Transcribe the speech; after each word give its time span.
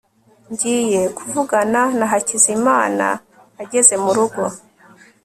ngiye 0.51 1.01
kuvugana 1.17 1.81
na 1.97 2.05
hakizimana 2.11 3.07
ageze 3.61 3.93
murugo 4.03 4.43